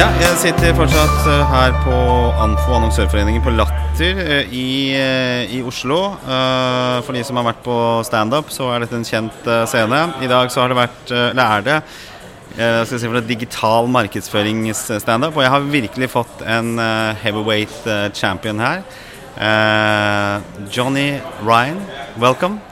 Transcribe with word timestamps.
Ja, 0.00 0.06
jeg 0.16 0.36
sitter 0.40 0.70
fortsatt 0.78 1.26
eh, 1.28 1.50
her 1.50 1.74
på 1.84 1.96
Anfo 2.40 2.72
Annonsørforeningen 2.72 3.42
på 3.44 3.52
Latter 3.52 4.20
eh, 4.22 4.46
i, 4.48 4.94
eh, 4.96 5.50
i 5.52 5.58
Oslo. 5.60 5.98
For 6.24 7.12
de 7.12 7.20
som 7.26 7.36
har 7.36 7.44
vært 7.50 7.60
på 7.66 7.74
standup, 8.08 8.48
så 8.48 8.70
er 8.72 8.80
dette 8.86 8.96
en 8.96 9.04
kjent 9.04 9.50
scene. 9.68 10.00
I 10.24 10.30
dag 10.30 10.48
så 10.48 10.62
har 10.62 10.72
det 10.72 10.78
vært, 10.78 11.12
eller 11.12 11.42
er 11.58 11.66
det, 11.66 11.76
skal 12.54 12.94
si 12.94 13.10
for 13.10 13.18
det 13.18 13.28
digital 13.28 13.92
markedsføringsstandup. 13.92 15.36
Og 15.36 15.44
jeg 15.44 15.52
har 15.52 15.68
virkelig 15.76 16.10
fått 16.14 16.46
en 16.48 16.80
heavyweight 17.20 17.92
champion 18.16 18.64
her. 18.64 18.80
Johnny 20.72 21.10
Ryan, 21.44 21.84
welcome. 22.16 22.69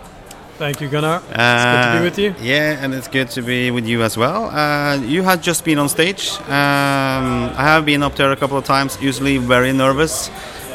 Thank 0.58 0.80
you, 0.80 0.88
Gunnar. 0.88 1.16
it's 1.18 1.26
good 1.26 1.82
to 1.84 1.92
be 1.92 1.98
Uh, 1.98 2.02
with 2.02 2.18
you. 2.18 2.34
Yeah, 2.42 2.82
and 2.84 2.92
it's 2.92 3.06
good 3.08 3.30
to 3.30 3.42
be 3.42 3.70
with 3.70 3.86
you 3.86 4.02
as 4.02 4.16
well. 4.16 4.50
Uh, 4.50 4.96
you 5.06 5.22
had 5.22 5.40
just 5.42 5.64
been 5.64 5.78
on 5.78 5.88
stage. 5.88 6.30
Um, 6.48 7.50
I 7.56 7.62
have 7.72 7.84
been 7.86 8.02
up 8.02 8.16
there 8.16 8.32
a 8.32 8.36
couple 8.36 8.58
of 8.58 8.64
times. 8.64 8.98
Usually 9.00 9.38
very 9.38 9.72
nervous. 9.72 10.30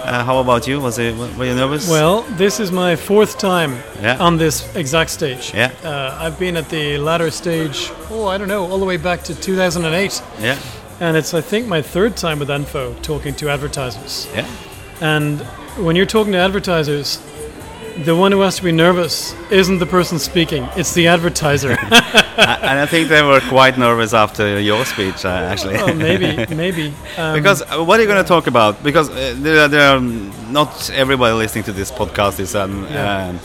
Uh, 0.05 0.23
how 0.23 0.37
about 0.39 0.67
you? 0.67 0.79
Was 0.79 0.99
it? 0.99 1.13
Were 1.37 1.45
you 1.45 1.55
nervous? 1.55 1.89
Well, 1.89 2.23
this 2.37 2.59
is 2.59 2.71
my 2.71 2.95
fourth 2.95 3.37
time 3.37 3.71
Yeah. 4.01 4.17
on 4.19 4.37
this 4.37 4.63
exact 4.75 5.09
stage. 5.09 5.51
Yeah. 5.53 5.71
Uh, 5.83 6.17
I've 6.19 6.37
been 6.39 6.55
at 6.57 6.69
the 6.69 6.97
latter 6.97 7.29
stage, 7.31 7.91
oh, 8.09 8.27
I 8.27 8.37
don't 8.37 8.47
know, 8.49 8.63
all 8.71 8.79
the 8.79 8.85
way 8.85 8.97
back 8.97 9.23
to 9.23 9.35
2008. 9.35 10.21
yeah, 10.41 10.55
And 10.99 11.17
it's, 11.17 11.33
I 11.33 11.41
think, 11.41 11.67
my 11.67 11.81
third 11.81 12.15
time 12.15 12.39
with 12.39 12.49
Anfo 12.49 12.93
talking 13.01 13.33
to 13.35 13.49
advertisers. 13.49 14.27
yeah, 14.35 14.45
And 15.01 15.41
when 15.77 15.95
you're 15.97 16.05
talking 16.17 16.33
to 16.33 16.39
advertisers, 16.39 17.19
the 17.97 18.15
one 18.15 18.31
who 18.31 18.41
has 18.41 18.55
to 18.57 18.63
be 18.63 18.71
nervous 18.71 19.35
isn't 19.51 19.79
the 19.79 19.85
person 19.85 20.19
speaking, 20.19 20.67
it's 20.75 20.93
the 20.93 21.07
advertiser. 21.07 21.77
And 22.37 22.79
I 22.79 22.85
think 22.87 23.09
they 23.09 23.21
were 23.21 23.39
quite 23.41 23.77
nervous 23.77 24.13
after 24.13 24.59
your 24.59 24.85
speech, 24.85 25.23
uh, 25.25 25.29
actually. 25.51 25.77
oh, 25.77 25.93
maybe, 25.93 26.45
maybe. 26.55 26.93
Um, 27.17 27.33
Because 27.35 27.61
uh, 27.61 27.83
what 27.83 27.99
are 27.99 28.01
you 28.03 28.07
going 28.07 28.23
to 28.23 28.27
talk 28.27 28.47
about? 28.47 28.81
Because 28.83 29.09
uh, 29.09 29.35
there, 29.37 29.67
there 29.67 29.89
are 29.95 30.01
not 30.51 30.89
everybody 30.89 31.33
listening 31.35 31.63
to 31.65 31.71
this 31.73 31.91
podcast 31.91 32.39
is 32.39 32.55
an 32.55 32.71
Yeah. 32.89 33.29
um, 33.29 33.39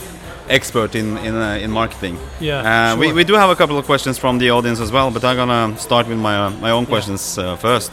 expert 0.49 0.95
in 0.95 1.17
in, 1.17 1.35
uh, 1.35 1.63
in 1.63 1.69
marketing. 1.71 2.17
Yeah, 2.39 2.63
Uh, 2.93 2.97
we, 2.99 3.05
sure. 3.07 3.15
we 3.15 3.23
do 3.23 3.35
have 3.35 3.51
a 3.51 3.55
couple 3.55 3.77
of 3.77 3.85
questions 3.85 4.17
from 4.17 4.39
the 4.39 4.49
audience 4.51 4.79
as 4.83 4.91
well, 4.91 5.11
but 5.11 5.23
I'm 5.23 5.35
gonna 5.37 5.77
start 5.77 6.07
with 6.07 6.17
my 6.17 6.35
uh, 6.45 6.49
my 6.61 6.71
own 6.71 6.85
questions 6.85 7.37
uh, 7.37 7.55
first. 7.57 7.91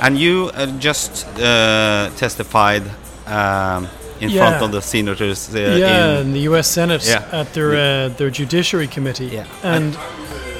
And 0.00 0.18
you 0.18 0.50
uh, 0.54 0.66
just 0.80 1.26
uh, 1.38 2.10
testified 2.16 2.82
um, 3.26 3.86
in 4.22 4.30
Yeah. 4.30 4.48
front 4.48 4.62
of 4.64 4.70
the 4.72 4.80
senators. 4.80 5.48
Uh, 5.54 5.58
yeah, 5.58 6.20
in, 6.20 6.32
the 6.32 6.40
U.S. 6.50 6.68
Senate 6.68 7.04
Yeah. 7.06 7.40
at 7.40 7.52
their 7.52 7.70
uh, 7.72 8.08
their 8.16 8.30
Judiciary 8.30 8.86
Committee. 8.88 9.30
Yeah. 9.34 9.44
And 9.62 9.96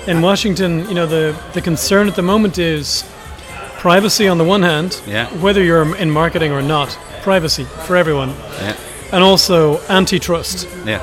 in 0.06 0.20
Washington, 0.22 0.78
you 0.88 0.94
know, 0.94 1.06
the 1.06 1.34
the 1.52 1.60
concern 1.60 2.08
at 2.08 2.14
the 2.14 2.22
moment 2.22 2.58
is 2.58 3.04
privacy 3.78 4.28
on 4.28 4.38
the 4.38 4.44
one 4.44 4.62
hand, 4.62 5.00
Yeah. 5.06 5.26
whether 5.40 5.62
you're 5.62 5.96
in 5.96 6.10
marketing 6.10 6.52
or 6.52 6.62
not, 6.62 6.98
privacy 7.22 7.64
for 7.86 7.96
everyone, 7.96 8.28
yeah, 8.60 8.74
and 9.12 9.24
also 9.24 9.80
antitrust. 9.88 10.68
yeah, 10.86 11.00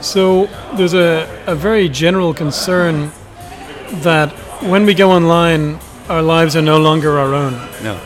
So 0.00 0.48
there's 0.76 0.94
a, 0.94 1.26
a 1.46 1.54
very 1.54 1.88
general 1.88 2.34
concern 2.34 3.10
that 4.02 4.30
when 4.62 4.86
we 4.86 4.94
go 4.94 5.10
online, 5.10 5.78
our 6.08 6.22
lives 6.22 6.54
are 6.56 6.62
no 6.64 6.78
longer 6.78 7.18
our 7.18 7.34
own, 7.34 7.54
no, 7.82 7.96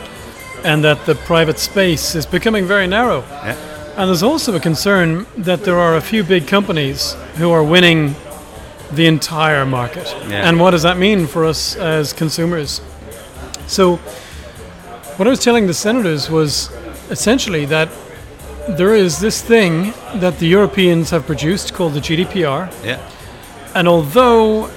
and 0.63 0.83
that 0.83 1.05
the 1.05 1.13
private 1.15 1.59
space 1.59 2.15
is 2.17 2.25
becoming 2.25 2.67
very 2.67 2.87
narrow. 2.87 3.23
yeah, 3.45 3.55
And 3.97 4.09
there's 4.09 4.21
also 4.23 4.55
a 4.55 4.59
concern 4.59 5.25
that 5.37 5.63
there 5.63 5.79
are 5.79 5.95
a 5.95 6.01
few 6.01 6.23
big 6.23 6.45
companies 6.47 7.15
who 7.37 7.49
are 7.51 7.63
winning 7.63 8.13
the 8.91 9.07
entire 9.07 9.65
market. 9.65 10.05
Yeah. 10.29 10.47
And 10.47 10.59
what 10.59 10.71
does 10.71 10.83
that 10.83 10.97
mean 10.97 11.25
for 11.27 11.45
us 11.45 11.75
as 11.75 12.13
consumers? 12.13 12.79
So, 13.65 13.97
what 15.17 15.27
I 15.27 15.31
was 15.31 15.39
telling 15.39 15.65
the 15.65 15.73
senators 15.73 16.29
was 16.29 16.69
essentially 17.09 17.65
that 17.65 17.89
there 18.69 18.93
is 18.93 19.19
this 19.19 19.41
thing 19.41 19.93
that 20.19 20.37
the 20.39 20.45
Europeans 20.47 21.09
have 21.09 21.25
produced 21.25 21.73
called 21.73 21.93
the 21.93 21.99
GDPR. 21.99 22.71
yeah, 22.85 22.99
And 23.73 23.87
although 23.87 24.69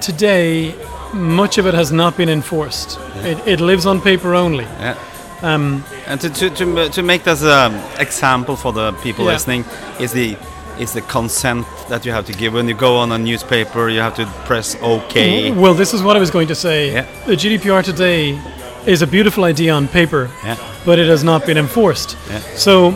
today 0.00 0.74
much 1.12 1.58
of 1.58 1.66
it 1.66 1.74
has 1.74 1.92
not 1.92 2.16
been 2.16 2.30
enforced, 2.30 2.98
it, 3.16 3.38
it 3.46 3.60
lives 3.60 3.84
on 3.84 4.00
paper 4.00 4.34
only. 4.34 4.64
yeah. 4.64 4.96
Um, 5.42 5.84
And 6.06 6.20
to 6.20 6.28
to 6.30 6.50
to, 6.50 6.88
to 6.88 7.02
make 7.02 7.22
this 7.24 7.42
an 7.42 7.72
example 7.98 8.56
for 8.56 8.72
the 8.72 8.92
people 9.02 9.24
Yeah. 9.24 9.32
listening 9.32 9.64
is 9.98 10.12
the 10.12 10.36
is 10.78 10.92
the 10.92 11.00
consent 11.02 11.66
that 11.88 12.04
you 12.06 12.12
have 12.14 12.24
to 12.24 12.32
give 12.32 12.54
when 12.54 12.68
you 12.68 12.74
go 12.74 12.96
on 12.96 13.12
a 13.12 13.18
newspaper. 13.18 13.88
You 13.90 14.00
have 14.02 14.14
to 14.16 14.26
press 14.46 14.76
OK. 14.80 15.50
Well, 15.52 15.74
this 15.74 15.92
is 15.94 16.00
what 16.02 16.16
I 16.16 16.20
was 16.20 16.30
going 16.30 16.48
to 16.48 16.54
say. 16.54 16.92
Yeah. 16.92 17.04
The 17.26 17.36
GDPR 17.36 17.82
today 17.82 18.38
is 18.86 19.02
a 19.02 19.06
beautiful 19.06 19.44
idea 19.44 19.74
on 19.74 19.86
paper, 19.88 20.28
Yeah, 20.44 20.56
but 20.84 20.98
it 20.98 21.08
has 21.08 21.22
not 21.22 21.46
been 21.46 21.58
enforced. 21.58 22.16
Yeah. 22.30 22.40
So, 22.56 22.92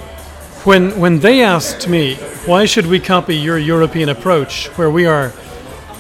when 0.65 1.01
when 1.01 1.21
they 1.21 1.45
asked 1.45 1.89
me 1.89 2.17
why 2.47 2.67
should 2.67 2.87
we 2.87 2.99
copy 3.01 3.35
your 3.35 3.59
European 3.59 4.09
approach, 4.09 4.69
where 4.79 4.91
we 4.91 5.07
are 5.07 5.33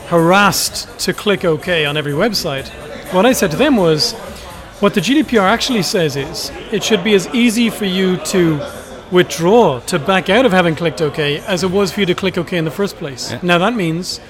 harassed 0.08 0.88
to 1.06 1.12
click 1.12 1.44
OK 1.44 1.84
on 1.86 1.96
every 1.96 2.12
website, 2.12 2.68
what 3.12 3.26
I 3.26 3.34
said 3.34 3.50
to 3.50 3.56
them 3.56 3.76
was, 3.76 4.14
what 4.80 4.94
the 4.94 5.00
GDPR 5.00 5.40
actually 5.40 5.82
says 5.82 6.16
is 6.16 6.50
it 6.70 6.84
should 6.84 7.02
be 7.02 7.14
as 7.14 7.26
easy 7.34 7.70
for 7.70 7.86
you 7.86 8.18
to 8.18 8.60
withdraw, 9.10 9.80
to 9.80 9.98
back 9.98 10.28
out 10.28 10.44
of 10.44 10.52
having 10.52 10.74
clicked 10.74 11.00
OK, 11.00 11.38
as 11.40 11.62
it 11.62 11.70
was 11.70 11.92
for 11.92 12.00
you 12.00 12.06
to 12.06 12.14
click 12.14 12.36
OK 12.36 12.56
in 12.56 12.64
the 12.64 12.70
first 12.70 12.96
place. 12.96 13.32
Yeah. 13.32 13.40
Now 13.42 13.58
that 13.58 13.74
means 13.74 14.20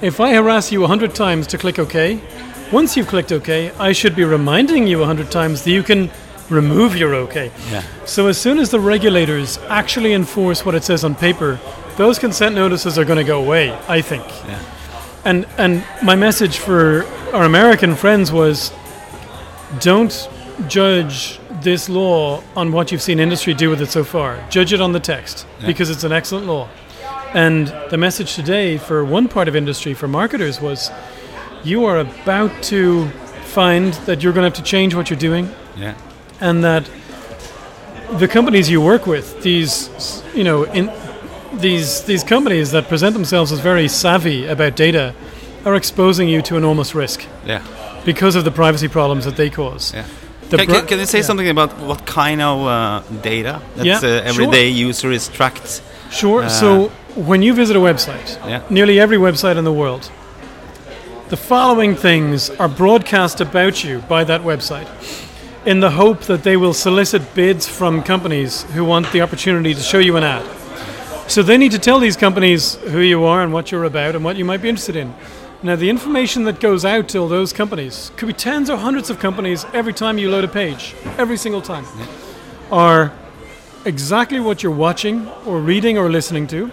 if 0.00 0.20
I 0.20 0.32
harass 0.32 0.72
you 0.72 0.80
100 0.80 1.14
times 1.14 1.46
to 1.48 1.58
click 1.58 1.78
OK, 1.78 2.20
once 2.72 2.96
you've 2.96 3.08
clicked 3.08 3.32
OK, 3.32 3.70
I 3.78 3.92
should 3.92 4.16
be 4.16 4.24
reminding 4.24 4.86
you 4.86 4.98
100 5.00 5.30
times 5.30 5.64
that 5.64 5.70
you 5.70 5.82
can 5.82 6.10
remove 6.50 6.96
your 6.96 7.14
OK. 7.14 7.50
yeah, 7.70 7.82
So 8.04 8.26
as 8.28 8.38
soon 8.38 8.58
as 8.58 8.70
the 8.70 8.80
regulators 8.80 9.58
actually 9.68 10.12
enforce 10.12 10.64
what 10.64 10.74
it 10.74 10.84
says 10.84 11.04
on 11.04 11.14
paper, 11.14 11.58
those 11.96 12.18
consent 12.18 12.54
notices 12.54 12.98
are 12.98 13.04
going 13.04 13.18
to 13.18 13.24
go 13.24 13.42
away, 13.42 13.72
I 13.88 14.00
think. 14.00 14.24
Yeah. 14.46 14.60
And 15.24 15.46
and 15.56 15.84
my 16.02 16.16
message 16.16 16.58
for 16.58 17.04
our 17.32 17.44
American 17.44 17.94
friends 17.96 18.30
was 18.30 18.72
don't 19.80 20.28
judge 20.68 21.38
this 21.62 21.88
law 21.88 22.42
on 22.54 22.72
what 22.72 22.92
you've 22.92 23.02
seen 23.02 23.18
industry 23.18 23.54
do 23.54 23.70
with 23.70 23.80
it 23.80 23.90
so 23.90 24.04
far. 24.04 24.38
Judge 24.50 24.72
it 24.72 24.80
on 24.80 24.92
the 24.92 25.00
text 25.00 25.46
Yeah. 25.60 25.66
because 25.66 25.90
it's 25.90 26.04
an 26.04 26.12
excellent 26.12 26.46
law. 26.46 26.68
And 27.32 27.72
the 27.90 27.96
message 27.96 28.34
today 28.34 28.78
for 28.78 29.04
one 29.04 29.28
part 29.28 29.48
of 29.48 29.56
industry 29.56 29.94
for 29.94 30.06
marketers 30.06 30.60
was 30.60 30.90
you 31.64 31.84
are 31.84 31.98
about 31.98 32.62
to 32.64 33.08
find 33.44 33.94
that 34.06 34.22
you're 34.22 34.32
going 34.32 34.42
to 34.42 34.56
have 34.56 34.64
to 34.64 34.70
change 34.70 34.94
what 34.94 35.10
you're 35.10 35.18
doing 35.18 35.48
yeah, 35.76 35.94
and 36.40 36.62
that 36.62 36.88
the 38.18 38.28
companies 38.28 38.70
you 38.70 38.80
work 38.80 39.06
with, 39.06 39.42
these 39.42 40.22
you 40.34 40.44
know, 40.44 40.64
in 40.64 40.90
these 41.54 42.02
these 42.02 42.22
companies 42.22 42.70
that 42.72 42.88
present 42.88 43.14
themselves 43.14 43.50
as 43.52 43.60
very 43.60 43.88
savvy 43.88 44.46
about 44.46 44.76
data, 44.76 45.14
are 45.64 45.74
exposing 45.74 46.28
you 46.28 46.42
to 46.42 46.56
enormous 46.56 46.94
risk 46.94 47.24
yeah. 47.46 47.62
Because 48.04 48.36
of 48.36 48.44
the 48.44 48.50
privacy 48.50 48.88
problems 48.88 49.24
that 49.24 49.36
they 49.36 49.50
cause. 49.50 49.92
Yeah. 49.94 50.06
The 50.50 50.58
Can, 50.58 50.66
can, 50.66 50.86
can 50.86 50.98
you 50.98 51.06
say 51.06 51.18
yeah. 51.18 51.24
something 51.24 51.48
about 51.48 51.78
what 51.78 52.04
kind 52.06 52.42
of 52.42 52.66
uh, 52.66 53.02
data 53.22 53.62
that 53.76 53.86
Yeah, 53.86 53.96
uh, 53.96 54.00
sure. 54.00 54.20
everyday 54.22 54.68
user 54.68 55.10
is 55.10 55.28
tracked? 55.28 55.82
Sure. 56.10 56.42
Uh, 56.42 56.48
so 56.48 56.88
when 57.14 57.42
you 57.42 57.54
visit 57.54 57.76
a 57.76 57.80
website, 57.80 58.38
Yeah. 58.46 58.62
nearly 58.68 59.00
every 59.00 59.16
website 59.16 59.56
in 59.56 59.64
the 59.64 59.72
world, 59.72 60.10
the 61.30 61.36
following 61.36 61.96
things 61.96 62.50
are 62.50 62.68
broadcast 62.68 63.40
about 63.40 63.82
you 63.82 64.00
by 64.00 64.24
that 64.24 64.42
website 64.42 64.86
in 65.64 65.80
the 65.80 65.90
hope 65.92 66.20
that 66.24 66.42
they 66.42 66.56
will 66.56 66.74
solicit 66.74 67.34
bids 67.34 67.66
from 67.66 68.02
companies 68.02 68.64
who 68.74 68.84
want 68.84 69.10
the 69.12 69.22
opportunity 69.22 69.72
to 69.74 69.80
show 69.80 69.98
you 69.98 70.16
an 70.16 70.22
ad. 70.24 70.44
So 71.26 71.42
they 71.42 71.56
need 71.56 71.72
to 71.72 71.78
tell 71.78 71.98
these 71.98 72.18
companies 72.18 72.74
who 72.74 73.00
you 73.00 73.24
are 73.24 73.42
and 73.42 73.50
what 73.50 73.72
you're 73.72 73.84
about 73.84 74.14
and 74.14 74.22
what 74.22 74.36
you 74.36 74.44
might 74.44 74.60
be 74.60 74.68
interested 74.68 74.94
in. 74.94 75.14
Now, 75.64 75.76
the 75.76 75.88
information 75.88 76.44
that 76.44 76.60
goes 76.60 76.84
out 76.84 77.08
to 77.08 77.20
all 77.20 77.28
those 77.28 77.54
companies 77.54 78.12
could 78.16 78.26
be 78.26 78.34
tens 78.34 78.68
or 78.68 78.76
hundreds 78.76 79.08
of 79.08 79.18
companies 79.18 79.64
every 79.72 79.94
time 79.94 80.18
you 80.18 80.30
load 80.30 80.44
a 80.44 80.48
page, 80.48 80.94
every 81.16 81.38
single 81.38 81.62
time, 81.62 81.86
are 82.70 83.14
exactly 83.86 84.40
what 84.40 84.62
you're 84.62 84.70
watching 84.70 85.26
or 85.46 85.60
reading 85.60 85.96
or 85.96 86.10
listening 86.10 86.46
to, 86.48 86.66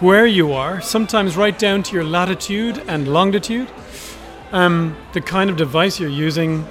where 0.00 0.24
you 0.24 0.54
are, 0.54 0.80
sometimes 0.80 1.36
right 1.36 1.58
down 1.58 1.82
to 1.82 1.94
your 1.94 2.04
latitude 2.04 2.82
and 2.88 3.06
longitude, 3.06 3.68
um, 4.50 4.96
the 5.12 5.20
kind 5.20 5.50
of 5.50 5.58
device 5.58 6.00
you're 6.00 6.08
using, 6.08 6.66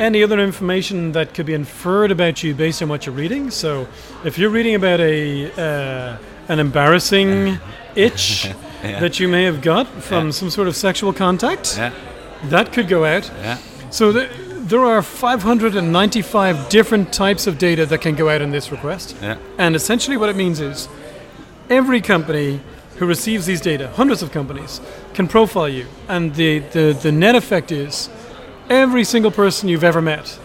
any 0.00 0.24
other 0.24 0.40
information 0.40 1.12
that 1.12 1.32
could 1.32 1.46
be 1.46 1.54
inferred 1.54 2.10
about 2.10 2.42
you 2.42 2.56
based 2.56 2.82
on 2.82 2.88
what 2.88 3.06
you're 3.06 3.14
reading. 3.14 3.52
So, 3.52 3.86
if 4.24 4.36
you're 4.36 4.50
reading 4.50 4.74
about 4.74 4.98
a 4.98 5.52
uh, 5.52 6.18
an 6.48 6.58
embarrassing 6.58 7.60
itch 7.94 8.50
Yeah. 8.84 9.00
that 9.00 9.18
you 9.20 9.28
may 9.28 9.44
have 9.44 9.60
got 9.60 9.86
from 10.02 10.26
Yeah. 10.26 10.30
some 10.32 10.50
sort 10.50 10.68
of 10.68 10.76
sexual 10.76 11.12
contact, 11.12 11.76
Yeah, 11.76 11.90
that 12.50 12.72
could 12.72 12.88
go 12.88 13.04
out. 13.04 13.30
yeah, 13.42 13.56
So 13.90 14.12
th- 14.12 14.28
there 14.68 14.84
are 14.84 15.02
595 15.02 16.68
different 16.68 17.12
types 17.12 17.46
of 17.46 17.58
data 17.58 17.86
that 17.86 18.00
can 18.00 18.14
go 18.14 18.28
out 18.28 18.40
in 18.40 18.50
this 18.50 18.70
request. 18.70 19.16
yeah, 19.22 19.36
And 19.58 19.74
essentially, 19.74 20.16
what 20.16 20.28
it 20.28 20.36
means 20.36 20.60
is 20.60 20.88
every 21.70 22.00
company 22.00 22.60
who 22.98 23.06
receives 23.06 23.46
these 23.46 23.60
data, 23.60 23.90
hundreds 23.96 24.22
of 24.22 24.30
companies, 24.32 24.80
can 25.14 25.26
profile 25.28 25.68
you. 25.68 25.86
And 26.08 26.34
the, 26.34 26.60
the, 26.72 26.96
the 27.02 27.12
net 27.12 27.34
effect 27.34 27.70
is 27.72 28.08
every 28.70 29.04
single 29.04 29.30
person 29.30 29.68
you've 29.68 29.84
ever 29.84 30.02
met 30.02 30.38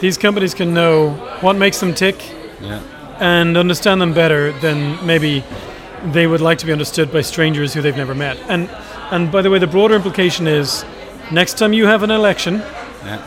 these 0.00 0.16
companies 0.16 0.54
can 0.54 0.72
know 0.72 1.10
what 1.42 1.56
makes 1.56 1.78
them 1.80 1.92
tick 1.94 2.16
Yeah. 2.60 2.80
and 3.20 3.56
understand 3.58 4.00
them 4.00 4.12
better 4.14 4.50
than 4.60 4.96
maybe 5.06 5.44
they 6.04 6.26
would 6.26 6.40
like 6.40 6.58
to 6.58 6.66
be 6.66 6.72
understood 6.72 7.12
by 7.12 7.20
strangers 7.22 7.74
who 7.74 7.80
they've 7.82 7.96
never 7.96 8.14
met. 8.14 8.38
And 8.48 8.68
and 9.10 9.30
by 9.32 9.42
the 9.42 9.50
way, 9.50 9.58
the 9.58 9.66
broader 9.66 9.94
implication 9.94 10.46
is 10.46 10.84
next 11.30 11.58
time 11.58 11.72
you 11.72 11.86
have 11.86 12.02
an 12.02 12.10
election, 12.10 12.62
Yeah. 13.04 13.18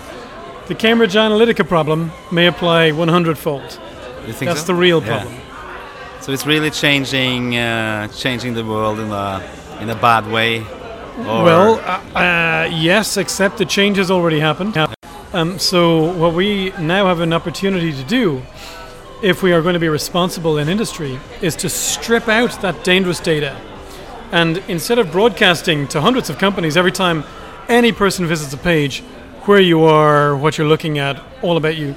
the 0.68 0.76
Cambridge 0.76 1.14
Analytica 1.16 1.68
problem 1.68 2.12
may 2.32 2.48
apply 2.48 2.92
100 2.92 3.38
fold. 3.38 3.80
You 4.28 4.34
think 4.34 4.50
That's 4.50 4.62
so? 4.62 4.68
the 4.68 4.76
real 4.76 5.02
Yeah. 5.02 5.08
problem. 5.20 5.34
So 6.22 6.32
it's 6.32 6.46
really 6.46 6.70
changing, 6.72 7.58
uh, 7.58 8.08
changing 8.08 8.54
the 8.54 8.64
world 8.64 9.00
in 9.00 9.12
a 9.12 9.42
in 9.82 9.90
a 9.90 9.96
bad 9.96 10.32
way. 10.32 10.62
Or 11.28 11.44
Well, 11.44 11.82
uh, 11.86 12.20
uh, 12.20 12.70
yes, 12.72 13.18
except 13.18 13.58
the 13.58 13.66
change 13.66 13.98
has 13.98 14.10
already 14.10 14.40
happened. 14.40 14.78
Um, 15.34 15.60
so, 15.60 16.00
what 16.22 16.34
we 16.34 16.72
now 16.80 17.08
have 17.08 17.20
an 17.20 17.34
opportunity 17.34 17.92
to 17.92 18.04
do, 18.04 18.42
if 19.24 19.42
we 19.42 19.54
are 19.54 19.62
going 19.62 19.74
to 19.74 19.80
be 19.80 19.88
responsible 19.90 20.58
in 20.58 20.68
industry, 20.68 21.18
is 21.42 21.56
to 21.56 21.70
strip 21.70 22.28
out 22.28 22.62
that 22.62 22.84
dangerous 22.84 23.22
data. 23.22 23.60
And 24.32 24.58
instead 24.68 25.00
of 25.00 25.12
broadcasting 25.12 25.88
to 25.88 26.02
hundreds 26.02 26.30
of 26.30 26.38
companies 26.38 26.76
every 26.76 26.92
time 26.92 27.24
any 27.70 27.94
person 27.94 28.28
visits 28.28 28.54
a 28.54 28.58
page, 28.58 29.00
where 29.46 29.62
you 29.62 29.84
are, 29.84 30.36
what 30.36 30.58
you're 30.58 30.68
looking 30.68 31.00
at, 31.00 31.24
all 31.42 31.56
about 31.56 31.78
you, 31.78 31.96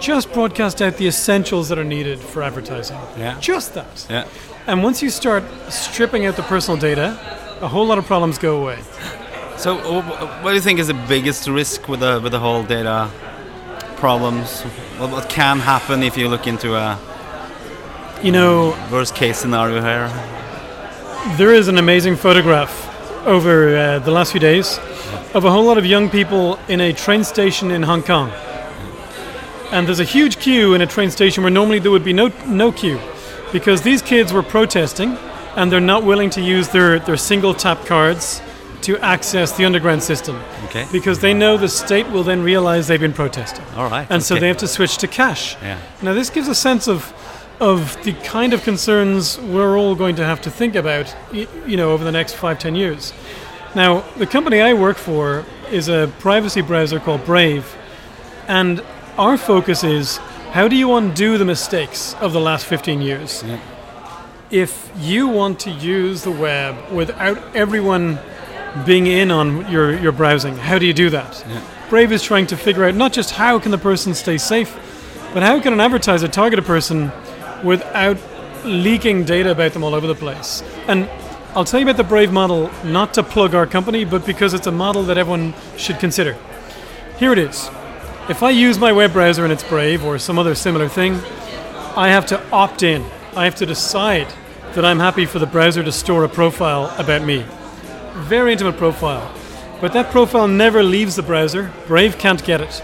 just 0.00 0.32
broadcast 0.32 0.82
out 0.82 0.96
the 0.96 1.06
essentials 1.06 1.68
that 1.68 1.78
are 1.78 1.84
needed 1.84 2.18
for 2.18 2.42
advertising. 2.42 2.98
Yeah. 3.16 3.38
Just 3.40 3.74
that. 3.74 4.06
yeah. 4.10 4.26
And 4.66 4.82
once 4.82 5.02
you 5.02 5.10
start 5.10 5.44
stripping 5.68 6.26
out 6.26 6.34
the 6.34 6.42
personal 6.42 6.78
data, 6.78 7.16
a 7.60 7.68
whole 7.68 7.86
lot 7.86 7.98
of 7.98 8.06
problems 8.06 8.38
go 8.38 8.60
away. 8.60 8.78
So, 9.56 9.76
wh- 9.76 10.04
wh- 10.04 10.44
what 10.44 10.50
do 10.50 10.54
you 10.56 10.60
think 10.60 10.80
is 10.80 10.88
the 10.88 11.04
biggest 11.08 11.46
risk 11.48 11.88
with 11.88 12.00
the 12.00 12.20
with 12.22 12.32
the 12.32 12.40
whole 12.40 12.62
data 12.64 13.08
problems? 13.96 14.64
What, 14.98 15.10
what 15.10 15.28
can 15.28 15.58
happen 15.58 16.02
if 16.02 16.16
you 16.16 16.28
look 16.28 16.46
into 16.46 16.74
a 16.74 16.98
You 18.22 18.32
know, 18.32 18.74
worst 18.90 19.14
case 19.14 19.36
scenario 19.38 19.82
here? 19.82 20.10
there 21.36 21.52
is 21.52 21.68
an 21.68 21.76
amazing 21.76 22.16
photograph 22.16 22.70
over 23.26 23.76
uh, 23.76 23.98
the 23.98 24.10
last 24.10 24.30
few 24.30 24.40
days 24.40 24.78
of 25.34 25.44
a 25.44 25.50
whole 25.50 25.64
lot 25.64 25.76
of 25.76 25.84
young 25.84 26.08
people 26.08 26.58
in 26.68 26.80
a 26.80 26.94
train 26.94 27.24
station 27.24 27.70
in 27.72 27.82
Hong 27.82 28.02
Kong. 28.02 28.30
And 29.70 29.86
there's 29.86 30.00
a 30.00 30.04
huge 30.04 30.38
queue 30.38 30.72
in 30.72 30.80
a 30.80 30.86
train 30.86 31.10
station 31.10 31.42
where 31.42 31.52
normally 31.52 31.78
there 31.78 31.90
would 31.90 32.04
be 32.04 32.14
no, 32.14 32.28
no 32.46 32.72
queue 32.72 32.98
because 33.52 33.82
these 33.82 34.00
kids 34.00 34.32
were 34.32 34.42
protesting 34.42 35.18
and 35.56 35.70
they're 35.70 35.80
not 35.80 36.04
willing 36.04 36.30
to 36.30 36.40
use 36.40 36.68
their, 36.68 37.00
their 37.00 37.18
single 37.18 37.52
tap 37.52 37.84
cards 37.84 38.40
to 38.82 38.96
access 38.98 39.52
the 39.58 39.64
underground 39.66 40.02
system 40.02 40.40
Okay. 40.66 40.86
because 40.92 41.20
they 41.20 41.34
know 41.34 41.56
the 41.56 41.68
state 41.68 42.08
will 42.10 42.22
then 42.22 42.42
realize 42.42 42.86
they've 42.88 43.00
been 43.00 43.12
protesting. 43.12 43.64
All 43.76 43.88
right. 43.90 44.06
and 44.10 44.22
so 44.22 44.36
they 44.38 44.48
have 44.48 44.58
to 44.58 44.68
switch 44.68 44.98
to 44.98 45.08
cash. 45.08 45.56
Yeah. 45.62 45.78
Now 46.02 46.14
this 46.14 46.30
gives 46.30 46.48
a 46.48 46.54
sense 46.54 46.88
of 46.88 47.12
of 47.58 47.96
the 48.04 48.12
kind 48.12 48.52
of 48.52 48.62
concerns 48.62 49.38
we're 49.40 49.78
all 49.78 49.94
going 49.94 50.14
to 50.16 50.24
have 50.24 50.42
to 50.42 50.50
think 50.50 50.74
about, 50.74 51.14
you 51.32 51.76
know, 51.76 51.90
over 51.92 52.04
the 52.04 52.12
next 52.12 52.34
five 52.34 52.58
ten 52.58 52.74
years. 52.74 53.12
Now 53.74 54.00
the 54.16 54.26
company 54.26 54.60
I 54.60 54.74
work 54.74 54.96
for 54.96 55.44
is 55.70 55.88
a 55.88 56.12
privacy 56.18 56.60
browser 56.62 57.00
called 57.00 57.24
Brave, 57.24 57.74
and 58.46 58.82
our 59.18 59.38
focus 59.38 59.82
is 59.84 60.18
how 60.52 60.68
do 60.68 60.76
you 60.76 60.94
undo 60.94 61.38
the 61.38 61.44
mistakes 61.44 62.14
of 62.20 62.32
the 62.32 62.40
last 62.40 62.66
15 62.66 63.02
years? 63.02 63.42
Yeah. 63.42 63.60
If 64.50 64.90
you 64.98 65.28
want 65.28 65.60
to 65.60 65.70
use 65.70 66.22
the 66.22 66.30
web 66.30 66.90
without 66.90 67.36
everyone 67.54 68.18
being 68.84 69.06
in 69.06 69.30
on 69.30 69.70
your, 69.70 69.98
your 69.98 70.12
browsing, 70.12 70.56
how 70.56 70.78
do 70.78 70.86
you 70.86 70.92
do 70.92 71.10
that? 71.10 71.44
Brave 71.88 72.12
is 72.12 72.22
trying 72.22 72.46
to 72.48 72.56
figure 72.56 72.84
out 72.84 72.94
not 72.94 73.12
just 73.12 73.30
how 73.30 73.58
can 73.58 73.70
the 73.70 73.78
person 73.78 74.14
stay 74.14 74.38
safe, 74.38 74.74
but 75.32 75.42
how 75.42 75.60
can 75.60 75.72
an 75.72 75.80
advertiser 75.80 76.28
target 76.28 76.58
a 76.58 76.62
person 76.62 77.12
without 77.62 78.18
leaking 78.64 79.24
data 79.24 79.52
about 79.52 79.72
them 79.72 79.84
all 79.84 79.94
over 79.94 80.06
the 80.06 80.14
place? 80.14 80.62
And 80.88 81.08
I'll 81.54 81.64
tell 81.64 81.80
you 81.80 81.86
about 81.86 81.96
the 81.96 82.04
Brave 82.04 82.32
model, 82.32 82.70
not 82.84 83.14
to 83.14 83.22
plug 83.22 83.54
our 83.54 83.66
company, 83.66 84.04
but 84.04 84.26
because 84.26 84.52
it's 84.52 84.66
a 84.66 84.72
model 84.72 85.04
that 85.04 85.16
everyone 85.16 85.54
should 85.76 85.98
consider. 85.98 86.36
Here 87.18 87.32
it 87.32 87.38
is. 87.38 87.70
If 88.28 88.42
I 88.42 88.50
use 88.50 88.78
my 88.78 88.92
web 88.92 89.12
browser 89.12 89.44
and 89.44 89.52
it's 89.52 89.62
Brave 89.62 90.04
or 90.04 90.18
some 90.18 90.38
other 90.38 90.54
similar 90.54 90.88
thing, 90.88 91.14
I 91.96 92.08
have 92.08 92.26
to 92.26 92.50
opt 92.50 92.82
in. 92.82 93.04
I 93.36 93.44
have 93.44 93.54
to 93.56 93.66
decide 93.66 94.26
that 94.74 94.84
I'm 94.84 94.98
happy 94.98 95.24
for 95.24 95.38
the 95.38 95.46
browser 95.46 95.82
to 95.82 95.92
store 95.92 96.24
a 96.24 96.28
profile 96.28 96.94
about 96.98 97.22
me. 97.22 97.44
Very 98.24 98.52
intimate 98.52 98.76
profile. 98.76 99.32
But 99.80 99.92
that 99.92 100.10
profile 100.10 100.48
never 100.48 100.82
leaves 100.82 101.16
the 101.16 101.22
browser. 101.22 101.72
Brave 101.86 102.18
can't 102.18 102.42
get 102.42 102.60
it. 102.60 102.82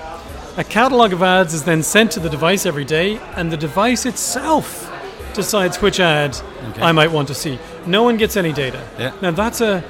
A 0.57 0.65
catalog 0.65 1.13
of 1.13 1.23
ads 1.23 1.55
is 1.55 1.65
then 1.65 1.83
sent 1.83 2.13
to 2.13 2.21
the 2.21 2.29
device 2.29 2.67
every 2.67 2.85
day, 2.85 3.19
and 3.37 3.51
the 3.51 3.57
device 3.57 4.05
itself 4.05 4.91
decides 5.35 5.81
which 5.81 5.99
ad 5.99 6.37
Okay. 6.71 6.83
I 6.83 6.93
might 6.93 7.11
want 7.11 7.29
to 7.29 7.35
see. 7.35 7.59
No 7.87 8.03
one 8.03 8.17
gets 8.17 8.37
any 8.37 8.53
data. 8.53 8.87
Yeah. 8.99 9.13
Now 9.21 9.31
that's 9.33 9.61
a 9.61 9.83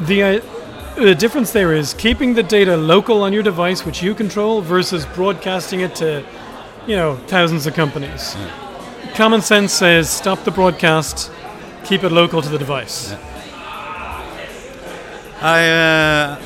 the 0.00 0.22
uh, 0.22 0.40
the 0.96 1.14
difference 1.14 1.52
there 1.52 1.74
is 1.74 1.92
keeping 1.94 2.34
the 2.34 2.42
data 2.42 2.76
local 2.76 3.22
on 3.22 3.32
your 3.32 3.42
device, 3.42 3.84
which 3.84 4.02
you 4.02 4.14
control, 4.14 4.62
versus 4.62 5.04
broadcasting 5.04 5.80
it 5.80 5.94
to, 5.96 6.24
you 6.86 6.96
know, 6.96 7.16
thousands 7.26 7.66
of 7.66 7.74
companies. 7.74 8.34
Common 9.14 9.42
sense 9.42 9.72
says 9.74 10.08
stop 10.08 10.44
the 10.44 10.50
broadcast, 10.50 11.30
keep 11.84 12.02
it 12.02 12.12
local 12.12 12.40
to 12.40 12.48
the 12.48 12.58
device. 12.58 13.14
I 15.40 15.68
uh, 15.68 16.38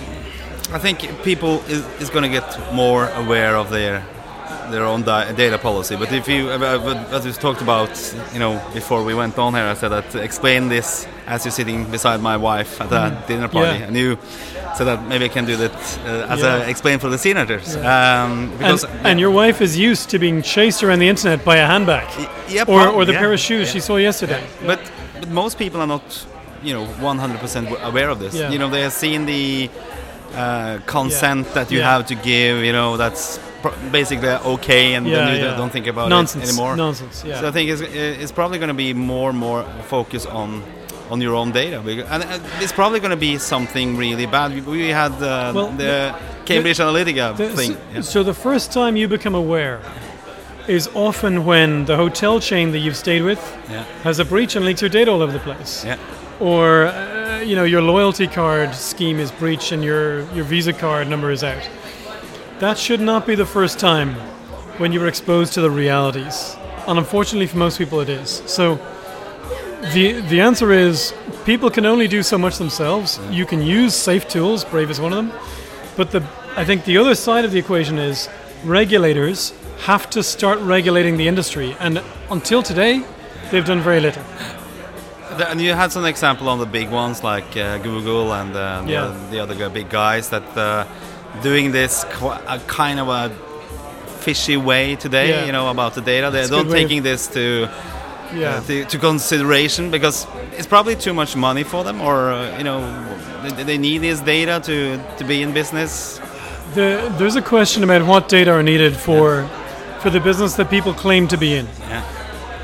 I 0.73 0.79
think 0.79 0.99
people 1.23 1.63
is, 1.69 1.85
is 2.01 2.11
going 2.11 2.23
to 2.23 2.29
get 2.41 2.73
more 2.73 3.09
aware 3.11 3.57
of 3.57 3.71
their 3.71 4.03
their 4.71 4.85
own 4.85 5.03
di- 5.03 5.33
data 5.33 5.59
policy. 5.59 5.97
But 5.97 6.13
if 6.13 6.29
you, 6.29 6.49
uh, 6.49 6.57
uh, 6.59 7.17
as 7.17 7.25
we 7.25 7.33
talked 7.33 7.61
about, 7.61 7.91
you 8.33 8.39
know, 8.39 8.61
before 8.73 9.03
we 9.03 9.15
went 9.15 9.37
on 9.39 9.55
here, 9.55 9.65
I 9.65 9.75
said 9.75 9.89
that 9.89 10.15
explain 10.15 10.69
this 10.69 11.09
as 11.27 11.45
you're 11.45 11.51
sitting 11.53 11.91
beside 11.91 12.21
my 12.21 12.37
wife 12.37 12.81
at 12.81 12.93
a 12.93 13.17
dinner 13.27 13.49
party, 13.49 13.71
Mm-hmm. 13.71 13.81
Yeah. 13.81 13.87
and 13.89 13.97
you 13.97 14.19
said 14.77 14.85
that 14.85 15.03
maybe 15.09 15.25
I 15.25 15.29
can 15.29 15.45
do 15.45 15.57
that 15.57 15.73
uh, 16.07 16.33
as 16.33 16.41
Yeah. 16.41 16.57
a 16.67 16.69
explain 16.71 16.99
for 17.01 17.09
the 17.11 17.19
senators, 17.19 17.75
um, 17.77 18.51
because 18.59 18.85
and, 18.85 19.07
and 19.07 19.21
your 19.21 19.33
wife 19.33 19.61
is 19.61 19.77
used 19.77 20.09
to 20.11 20.19
being 20.21 20.41
chased 20.43 20.85
around 20.85 21.01
the 21.01 21.09
internet 21.09 21.45
by 21.45 21.57
a 21.57 21.67
handbag 21.67 22.07
yeah, 22.49 22.65
or, 22.69 22.87
or 22.89 23.05
the 23.05 23.13
yeah, 23.13 23.19
pair 23.21 23.33
of 23.33 23.41
shoes 23.41 23.67
yeah. 23.67 23.73
she 23.73 23.81
saw 23.81 23.97
yesterday. 23.97 24.43
But, 24.67 24.79
but 25.21 25.29
most 25.31 25.59
people 25.59 25.81
are 25.81 25.87
not, 25.89 26.27
you 26.63 26.73
know, 26.75 26.85
100% 27.01 27.83
aware 27.83 28.09
of 28.11 28.19
this. 28.19 28.35
Yeah. 28.35 28.51
You 28.51 28.59
know, 28.59 28.69
they 28.71 28.83
have 28.83 28.93
seen 28.93 29.27
the 29.27 29.71
uh, 30.35 30.79
consent 30.87 31.53
that 31.55 31.71
you 31.71 31.79
Yeah. 31.79 31.91
have 31.93 32.07
to 32.07 32.15
give. 32.15 32.65
You 32.65 32.73
know, 32.73 32.97
that's 32.97 33.39
pr- 33.63 33.77
basically 33.91 34.29
okay, 34.29 34.95
and 34.95 35.07
Yeah, 35.07 35.17
then 35.17 35.37
you 35.41 35.45
yeah. 35.47 35.57
don't 35.57 35.71
think 35.73 35.87
about 35.87 36.09
Nonsense. 36.09 36.45
it 36.45 36.49
anymore. 36.49 36.77
Nonsense. 36.77 37.25
Yeah. 37.27 37.41
So 37.41 37.49
I 37.49 37.51
think 37.51 37.71
it's, 37.71 37.81
it's 38.23 38.33
probably 38.33 38.59
going 38.59 38.69
to 38.77 38.83
be 38.87 38.93
more 38.95 39.31
and 39.31 39.39
more 39.39 39.65
focus 39.89 40.27
on 40.27 40.63
on 41.11 41.21
your 41.21 41.35
own 41.35 41.51
data, 41.51 41.81
and 42.09 42.23
it's 42.61 42.71
probably 42.73 43.01
going 43.01 43.11
to 43.11 43.17
be 43.17 43.37
something 43.39 43.97
really 43.97 44.27
bad. 44.27 44.53
We- 44.55 44.61
We 44.85 44.93
had 44.93 45.11
uh, 45.21 45.51
Well, 45.53 45.73
the 45.77 46.15
Cambridge 46.45 46.79
Analytica 46.79 47.37
The- 47.37 47.49
thing. 47.57 47.73
so, 47.73 47.79
Yeah. 47.95 48.03
so 48.03 48.23
the 48.23 48.35
first 48.35 48.71
time 48.73 48.97
you 48.97 49.09
become 49.09 49.35
aware 49.35 49.81
is 50.69 50.89
often 50.95 51.45
when 51.45 51.85
the 51.87 51.97
hotel 51.97 52.39
chain 52.39 52.71
that 52.73 52.79
you've 52.79 52.97
stayed 52.97 53.23
with 53.25 53.41
Yeah. 53.69 53.83
has 54.05 54.21
a 54.21 54.25
breach 54.25 54.55
and 54.57 54.65
leaks 54.65 54.83
your 54.83 54.89
data 54.91 55.11
all 55.11 55.21
over 55.21 55.33
the 55.33 55.41
place. 55.55 55.85
Yeah. 55.85 55.97
Or 56.41 56.87
uh, 56.87 57.41
you 57.41 57.55
know 57.55 57.65
your 57.65 57.83
loyalty 57.83 58.27
card 58.27 58.75
scheme 58.75 59.19
is 59.19 59.31
breached 59.31 59.73
and 59.73 59.85
your 59.85 60.23
your 60.33 60.45
Visa 60.45 60.73
card 60.73 61.07
number 61.07 61.31
is 61.31 61.45
out. 61.45 61.69
That 62.61 62.79
should 62.79 63.01
not 63.01 63.27
be 63.27 63.35
the 63.35 63.45
first 63.45 63.79
time 63.79 64.15
when 64.79 64.91
you 64.91 65.01
were 65.01 65.07
exposed 65.07 65.53
to 65.55 65.61
the 65.61 65.71
realities. 65.71 66.57
And 66.87 66.99
unfortunately 66.99 67.47
for 67.47 67.59
most 67.59 67.77
people 67.77 68.01
it 68.01 68.09
is. 68.09 68.43
So 68.47 68.77
the 69.93 70.21
the 70.31 70.41
answer 70.41 70.73
is 70.73 71.13
people 71.45 71.71
can 71.71 71.85
only 71.85 72.09
do 72.09 72.23
so 72.23 72.39
much 72.39 72.57
themselves. 72.57 73.21
You 73.31 73.45
can 73.45 73.61
use 73.61 73.95
safe 73.95 74.27
tools, 74.27 74.65
Brave 74.65 74.91
is 74.91 74.99
one 74.99 75.13
of 75.13 75.17
them. 75.17 75.39
But 75.95 76.11
the 76.11 76.27
I 76.57 76.65
think 76.65 76.87
the 76.87 76.97
other 76.97 77.15
side 77.15 77.45
of 77.45 77.53
the 77.53 77.59
equation 77.59 77.99
is 77.99 78.31
regulators 78.65 79.53
have 79.81 80.09
to 80.11 80.23
start 80.23 80.59
regulating 80.61 81.19
the 81.19 81.29
industry 81.29 81.77
and 81.81 82.03
until 82.31 82.63
today 82.63 83.05
they've 83.51 83.67
done 83.67 83.81
very 83.81 84.01
little. 84.01 84.23
The- 85.39 85.49
And 85.51 85.61
you 85.61 85.75
had 85.75 85.93
some 85.93 86.05
example 86.05 86.49
on 86.49 86.59
the 86.59 86.67
big 86.67 86.91
ones 86.91 87.23
like 87.23 87.57
uh, 87.57 87.79
Google 87.79 88.33
and 88.33 88.55
uh, 88.57 88.83
the, 88.85 88.93
Yeah. 88.93 89.05
other, 89.05 89.31
the 89.31 89.41
other 89.41 89.69
big 89.71 89.89
guys 89.89 90.29
that 90.31 90.43
uh, 90.57 90.85
doing 91.43 91.73
this 91.73 92.05
a 92.49 92.59
kind 92.67 92.99
of 93.01 93.09
a 93.09 93.31
fishy 94.21 94.57
way 94.57 94.97
today, 94.97 95.29
Yeah. 95.31 95.47
you 95.47 95.53
know, 95.53 95.69
about 95.71 95.95
the 95.95 96.01
data. 96.03 96.31
They 96.31 96.41
It's 96.41 96.49
a 96.49 96.53
don't 96.53 96.67
good 96.67 96.77
of- 96.77 96.83
taking 96.83 97.03
this 97.03 97.27
to, 97.29 97.69
Yeah. 98.35 98.57
uh, 98.57 98.61
to 98.67 98.85
to 98.85 98.99
consideration 98.99 99.91
because 99.91 100.27
it's 100.59 100.67
probably 100.69 100.95
too 100.97 101.15
much 101.15 101.37
money 101.37 101.65
for 101.65 101.85
them, 101.85 102.01
or 102.01 102.17
uh, 102.33 102.59
you 102.59 102.65
know, 102.65 102.81
they, 103.43 103.65
they 103.65 103.79
need 103.79 104.01
this 104.03 104.21
data 104.21 104.61
to 104.61 104.99
to 105.19 105.25
be 105.25 105.43
in 105.43 105.53
business. 105.53 106.21
The, 106.75 107.11
there's 107.19 107.37
a 107.37 107.43
question 107.43 107.83
about 107.85 108.03
what 108.07 108.29
data 108.29 108.51
are 108.53 108.63
needed 108.63 108.95
for 108.97 109.47
for 110.03 110.11
the 110.11 110.21
business 110.21 110.55
that 110.55 110.69
people 110.71 110.93
claim 110.95 111.27
to 111.29 111.37
be 111.37 111.47
in. 111.59 111.67
Yeah. 111.89 112.03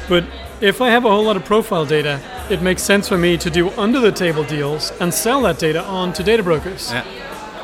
But 0.09 0.25
if 0.61 0.81
I 0.81 0.89
have 0.91 1.05
a 1.05 1.11
whole 1.11 1.25
lot 1.25 1.37
of 1.37 1.45
profile 1.45 1.85
data, 1.87 2.19
it 2.51 2.63
makes 2.63 2.83
sense 2.83 3.09
for 3.09 3.19
me 3.19 3.37
to 3.39 3.51
do 3.51 3.71
under 3.73 4.01
the 4.01 4.13
table 4.13 4.45
deals 4.45 4.93
and 5.01 5.13
sell 5.13 5.43
that 5.43 5.59
data 5.59 5.83
on 5.85 6.13
to 6.15 6.23
data 6.23 6.43
brokers. 6.43 6.93
Yeah. 6.93 7.05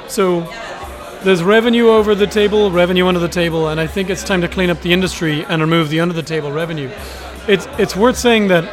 So 0.08 0.40
there's 1.24 1.42
revenue 1.42 1.88
over 1.88 2.14
the 2.14 2.26
table, 2.26 2.70
revenue 2.70 3.06
under 3.06 3.20
the 3.20 3.28
table, 3.28 3.68
and 3.68 3.80
I 3.80 3.86
think 3.86 4.10
it's 4.10 4.24
time 4.24 4.40
to 4.40 4.48
clean 4.48 4.70
up 4.70 4.80
the 4.82 4.92
industry 4.92 5.44
and 5.44 5.62
remove 5.62 5.88
the 5.88 6.00
under 6.00 6.14
the 6.14 6.22
table 6.22 6.50
revenue. 6.52 6.90
It's 7.48 7.66
it's 7.78 7.94
worth 7.96 8.16
saying 8.18 8.48
that 8.48 8.64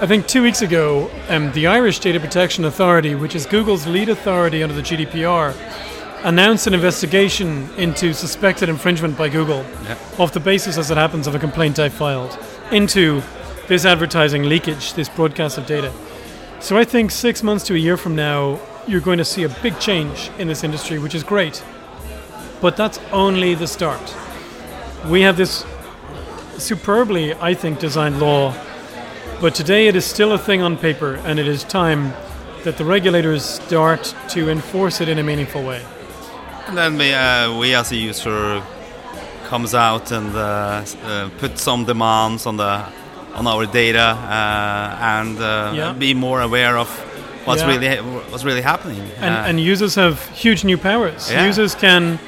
I 0.00 0.06
think 0.06 0.26
two 0.26 0.42
weeks 0.42 0.62
ago, 0.62 1.10
um, 1.28 1.52
the 1.52 1.66
Irish 1.66 1.98
Data 1.98 2.20
Protection 2.20 2.64
Authority, 2.64 3.14
which 3.14 3.34
is 3.34 3.46
Google's 3.46 3.86
lead 3.86 4.08
authority 4.08 4.62
under 4.62 4.74
the 4.74 4.82
GDPR, 4.82 5.54
announced 6.22 6.66
an 6.66 6.74
investigation 6.74 7.68
into 7.76 8.12
suspected 8.14 8.68
infringement 8.68 9.18
by 9.18 9.28
Google 9.28 9.64
Yeah. 9.84 9.96
off 10.18 10.32
the 10.32 10.40
basis, 10.40 10.78
as 10.78 10.90
it 10.90 10.96
happens, 10.96 11.26
of 11.26 11.34
a 11.34 11.38
complaint 11.38 11.78
I 11.78 11.88
filed 11.88 12.38
into 12.70 13.22
this 13.68 13.84
advertising 13.84 14.44
leakage, 14.44 14.94
this 14.94 15.08
broadcast 15.08 15.58
of 15.58 15.66
data. 15.66 15.92
So 16.60 16.76
I 16.76 16.84
think 16.84 17.10
six 17.10 17.42
months 17.42 17.64
to 17.66 17.74
a 17.74 17.78
year 17.78 17.96
from 17.96 18.16
now, 18.16 18.58
you're 18.86 19.02
going 19.02 19.18
to 19.18 19.24
see 19.24 19.44
a 19.44 19.48
big 19.48 19.78
change 19.78 20.30
in 20.38 20.48
this 20.48 20.64
industry, 20.64 20.98
which 20.98 21.14
is 21.14 21.22
great. 21.22 21.62
But 22.60 22.76
that's 22.76 22.98
only 23.12 23.54
the 23.54 23.66
start. 23.66 24.14
We 25.06 25.20
have 25.20 25.36
this 25.36 25.64
superbly, 26.56 27.34
I 27.34 27.54
think, 27.54 27.78
designed 27.78 28.18
law, 28.18 28.54
but 29.40 29.54
today 29.54 29.86
it 29.86 29.94
is 29.94 30.04
still 30.04 30.32
a 30.32 30.38
thing 30.38 30.62
on 30.62 30.76
paper, 30.76 31.14
and 31.24 31.38
it 31.38 31.46
is 31.46 31.62
time 31.62 32.12
that 32.64 32.78
the 32.78 32.84
regulators 32.84 33.44
start 33.44 34.14
to 34.30 34.48
enforce 34.48 35.00
it 35.00 35.08
in 35.08 35.18
a 35.18 35.22
meaningful 35.22 35.62
way. 35.62 35.84
And 36.66 36.76
then 36.76 36.98
we, 36.98 37.12
uh, 37.12 37.56
we 37.56 37.74
as 37.74 37.92
a 37.92 37.96
user 37.96 38.62
comes 39.44 39.74
out 39.74 40.10
and 40.10 40.34
uh, 40.34 40.84
uh, 41.04 41.30
put 41.38 41.58
some 41.58 41.84
demands 41.84 42.44
on 42.46 42.56
the 42.56 42.84
on 43.38 43.46
our 43.46 43.66
data 43.66 43.98
uh, 44.00 45.18
and 45.18 45.38
uh, 45.40 45.72
Yeah. 45.74 45.92
be 45.98 46.14
more 46.14 46.40
aware 46.42 46.76
of 46.78 46.88
what's 47.44 47.62
Yeah. 47.62 47.70
really 47.70 47.96
what's 48.30 48.44
really 48.44 48.62
happening. 48.62 49.00
And, 49.20 49.34
Uh, 49.34 49.48
and 49.48 49.60
users 49.60 49.94
have 49.94 50.16
huge 50.34 50.64
new 50.64 50.76
powers. 50.78 51.30
Yeah. 51.30 51.46
Users 51.48 51.74
can 51.74 52.18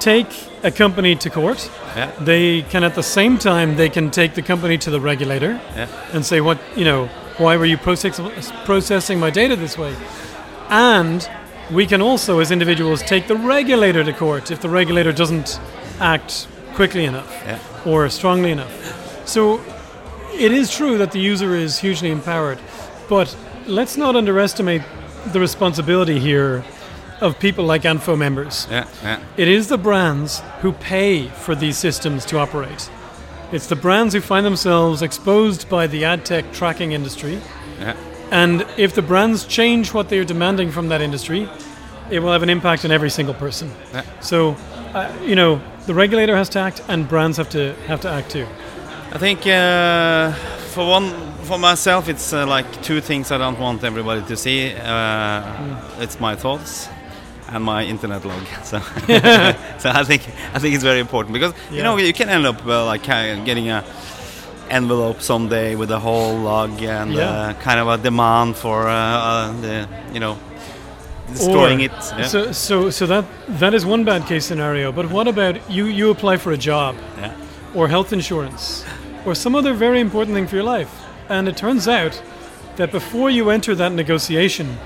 take 0.00 0.26
a 0.64 0.70
company 0.70 1.16
to 1.16 1.30
court. 1.30 1.70
yeah, 1.96 2.08
They 2.24 2.64
can, 2.70 2.84
at 2.84 2.94
the 2.94 3.02
same 3.02 3.38
time, 3.38 3.76
they 3.76 3.88
can 3.88 4.10
take 4.10 4.28
the 4.34 4.42
company 4.42 4.78
to 4.78 4.90
the 4.90 5.00
regulator 5.00 5.58
and 6.14 6.24
say, 6.24 6.40
"What 6.40 6.58
you 6.76 6.84
know? 6.84 7.08
Why 7.38 7.56
were 7.56 7.66
you 7.68 7.78
process- 7.78 8.52
processing 8.64 9.20
my 9.20 9.30
data 9.30 9.56
this 9.56 9.76
way?" 9.78 9.92
And 10.70 11.28
we 11.70 11.86
can 11.86 12.02
also, 12.02 12.40
as 12.40 12.50
individuals, 12.50 13.02
take 13.02 13.26
the 13.26 13.34
regulator 13.36 14.04
to 14.04 14.12
court 14.12 14.50
if 14.50 14.58
the 14.60 14.68
regulator 14.68 15.12
doesn't 15.12 15.60
act 16.00 16.46
quickly 16.76 17.04
enough 17.04 17.28
or 17.86 18.08
strongly 18.10 18.50
enough. 18.50 18.72
So 19.24 19.60
it 20.38 20.52
is 20.52 20.70
true 20.70 20.98
that 20.98 21.12
the 21.12 21.18
user 21.18 21.54
is 21.54 21.78
hugely 21.78 22.10
empowered, 22.10 22.58
but 23.08 23.36
let's 23.66 23.96
not 23.96 24.16
underestimate 24.16 24.82
the 25.32 25.40
responsibility 25.40 26.18
here 26.18 26.64
of 27.20 27.38
people 27.38 27.64
like 27.64 27.82
Anfo 27.82 28.16
members. 28.16 28.66
Yeah, 28.70 28.86
yeah, 29.02 29.20
It 29.36 29.48
is 29.48 29.68
the 29.68 29.78
brands 29.78 30.40
who 30.60 30.72
pay 30.72 31.28
for 31.28 31.54
these 31.54 31.76
systems 31.76 32.24
to 32.26 32.38
operate. 32.38 32.88
It's 33.50 33.66
the 33.66 33.76
brands 33.76 34.14
who 34.14 34.20
find 34.20 34.46
themselves 34.46 35.02
exposed 35.02 35.68
by 35.68 35.86
the 35.86 36.04
ad 36.04 36.24
tech 36.24 36.52
tracking 36.52 36.92
industry. 36.92 37.40
yeah. 37.80 37.96
And 38.30 38.66
if 38.76 38.94
the 38.94 39.02
brands 39.02 39.46
change 39.46 39.94
what 39.94 40.10
they 40.10 40.18
are 40.18 40.24
demanding 40.24 40.70
from 40.70 40.88
that 40.90 41.00
industry, 41.00 41.48
it 42.10 42.20
will 42.20 42.30
have 42.30 42.42
an 42.42 42.50
impact 42.50 42.84
on 42.84 42.90
every 42.90 43.10
single 43.10 43.34
person. 43.34 43.70
So, 44.20 44.54
uh, 44.94 45.10
you 45.24 45.34
know, 45.34 45.60
the 45.86 45.94
regulator 45.94 46.36
has 46.36 46.50
to 46.50 46.58
act, 46.58 46.82
and 46.88 47.08
brands 47.08 47.38
have 47.38 47.48
to 47.50 47.74
have 47.86 48.02
to 48.02 48.10
act 48.10 48.30
too. 48.30 48.46
I 49.10 49.18
think 49.18 49.46
uh, 49.46 50.32
for 50.74 50.86
one, 50.86 51.10
for 51.44 51.58
myself, 51.58 52.08
it's 52.08 52.32
uh, 52.32 52.46
like 52.46 52.82
two 52.82 53.00
things 53.00 53.30
I 53.32 53.38
don't 53.38 53.58
want 53.58 53.82
everybody 53.84 54.22
to 54.22 54.36
see. 54.36 54.72
Uh, 54.74 56.02
It's 56.02 56.20
my 56.20 56.36
thoughts 56.36 56.88
and 57.48 57.64
my 57.64 57.84
internet 57.84 58.24
log. 58.24 58.42
So, 58.64 58.78
so 59.78 59.88
I 59.90 60.04
think 60.04 60.22
I 60.54 60.58
think 60.58 60.74
it's 60.74 60.84
very 60.84 61.00
important 61.00 61.32
because 61.32 61.54
you 61.70 61.82
know 61.82 61.96
you 61.98 62.12
can 62.12 62.28
end 62.28 62.46
up 62.46 62.64
uh, 62.66 62.84
like 62.92 63.08
uh, 63.08 63.44
getting 63.44 63.70
a 63.70 63.82
envelope 64.70 65.20
someday 65.22 65.74
with 65.76 65.90
a 65.90 65.98
whole 65.98 66.36
log 66.44 66.70
and 66.82 67.12
Yeah. 67.14 67.30
uh, 67.30 67.52
kind 67.64 67.80
of 67.80 67.88
a 67.88 67.96
demand 67.96 68.56
for 68.56 68.86
uh, 68.86 68.92
uh, 68.92 69.60
the 69.62 69.86
you 70.12 70.20
know 70.20 70.36
destroying 71.32 71.80
Or- 71.80 71.84
it. 71.86 71.92
Yeah. 72.18 72.26
So, 72.28 72.52
so, 72.52 72.90
so 72.90 73.06
that 73.06 73.24
that 73.60 73.72
is 73.74 73.84
one 73.86 74.04
bad 74.04 74.26
case 74.26 74.44
scenario. 74.44 74.92
But 74.92 75.06
what 75.10 75.26
about 75.28 75.56
you? 75.70 75.86
You 75.86 76.10
apply 76.10 76.36
for 76.38 76.52
a 76.52 76.58
job, 76.58 76.94
yeah. 77.18 77.32
Or 77.78 77.86
health 77.86 78.12
insurance, 78.12 78.84
or 79.24 79.36
some 79.36 79.54
other 79.54 79.72
very 79.72 80.00
important 80.00 80.34
thing 80.34 80.48
for 80.48 80.56
your 80.56 80.64
life, 80.64 80.92
and 81.28 81.46
it 81.46 81.56
turns 81.56 81.86
out 81.86 82.20
that 82.74 82.90
before 82.90 83.30
you 83.30 83.50
enter 83.50 83.72
that 83.72 83.92
negotiation, 83.92 84.76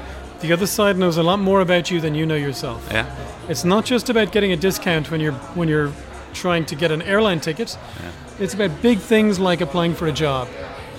the 0.40 0.52
other 0.52 0.66
side 0.66 0.98
knows 0.98 1.16
a 1.16 1.22
lot 1.22 1.38
more 1.38 1.62
about 1.62 1.90
you 1.90 2.02
than 2.02 2.14
you 2.14 2.26
know 2.26 2.34
yourself. 2.34 2.86
Yeah. 2.90 3.06
It's 3.48 3.64
not 3.64 3.86
just 3.86 4.10
about 4.10 4.30
getting 4.30 4.52
a 4.52 4.56
discount 4.56 5.10
when 5.10 5.20
you're 5.20 5.32
when 5.54 5.68
you're 5.68 5.90
trying 6.34 6.66
to 6.66 6.74
get 6.74 6.90
an 6.90 7.00
airline 7.00 7.40
ticket. 7.40 7.78
Yeah. 8.00 8.12
It's 8.38 8.52
about 8.52 8.82
big 8.82 8.98
things 8.98 9.38
like 9.38 9.62
applying 9.62 9.94
for 9.94 10.06
a 10.06 10.12
job. 10.12 10.48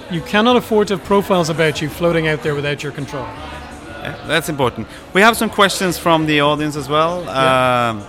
You 0.09 0.21
cannot 0.21 0.55
afford 0.55 0.87
to 0.87 0.97
have 0.97 1.05
profiles 1.05 1.49
about 1.49 1.79
you 1.79 1.89
floating 1.89 2.27
out 2.27 2.41
there 2.41 2.55
without 2.55 2.81
your 2.81 2.91
control. 2.91 3.25
Yeah, 3.25 4.17
that's 4.25 4.49
important. 4.49 4.87
We 5.13 5.21
have 5.21 5.37
some 5.37 5.49
questions 5.49 5.99
from 5.99 6.25
the 6.25 6.41
audience 6.41 6.75
as 6.75 6.89
well. 6.89 7.29
Um, 7.29 8.01